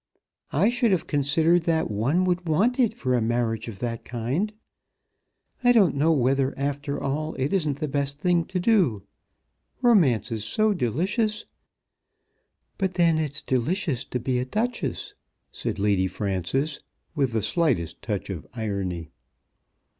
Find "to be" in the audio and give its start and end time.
14.05-14.39